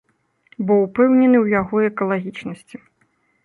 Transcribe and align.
Бо 0.69 0.73
ўпэўнены 0.85 1.37
ў 1.41 1.47
яго 1.61 1.85
экалагічнасці. 1.91 2.77